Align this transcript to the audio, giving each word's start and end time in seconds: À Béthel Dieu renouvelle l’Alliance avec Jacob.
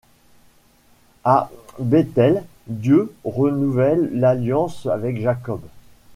À 1.23 1.51
Béthel 1.77 2.43
Dieu 2.65 3.13
renouvelle 3.23 4.09
l’Alliance 4.13 4.87
avec 4.87 5.21
Jacob. 5.21 5.61